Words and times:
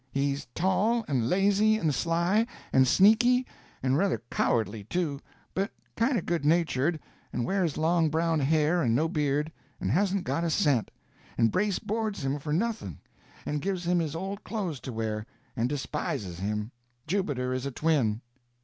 He's 0.11 0.47
tall, 0.55 1.05
and 1.07 1.29
lazy, 1.29 1.77
and 1.77 1.93
sly, 1.93 2.47
and 2.73 2.87
sneaky, 2.87 3.45
and 3.83 3.99
ruther 3.99 4.23
cowardly, 4.31 4.83
too, 4.85 5.19
but 5.53 5.69
kind 5.95 6.17
of 6.17 6.25
good 6.25 6.43
natured, 6.43 6.99
and 7.31 7.45
wears 7.45 7.77
long 7.77 8.09
brown 8.09 8.39
hair 8.39 8.81
and 8.81 8.95
no 8.95 9.07
beard, 9.07 9.51
and 9.79 9.91
hasn't 9.91 10.23
got 10.23 10.43
a 10.43 10.49
cent, 10.49 10.89
and 11.37 11.51
Brace 11.51 11.77
boards 11.77 12.25
him 12.25 12.39
for 12.39 12.51
nothing, 12.51 12.97
and 13.45 13.61
gives 13.61 13.85
him 13.85 13.99
his 13.99 14.15
old 14.15 14.43
clothes 14.43 14.79
to 14.79 14.91
wear, 14.91 15.27
and 15.55 15.69
despises 15.69 16.39
him. 16.39 16.71
Jubiter 17.05 17.53
is 17.53 17.67
a 17.67 17.71
twin." 17.71 18.21